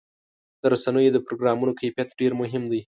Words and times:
د 0.61 0.63
رسنیو 0.73 1.13
د 1.13 1.17
پروګرامونو 1.25 1.77
کیفیت 1.81 2.09
ډېر 2.19 2.31
مهم 2.41 2.63
دی. 2.71 2.81